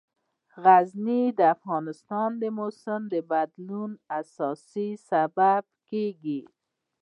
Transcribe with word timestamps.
غزني 0.63 1.21
د 1.39 1.41
افغانستان 1.55 2.29
د 2.41 2.43
موسم 2.59 3.01
د 3.13 3.15
بدلون 3.31 3.91
یو 3.93 4.01
اساسي 4.19 4.89
سبب 5.09 5.63
کېږي. 5.89 6.41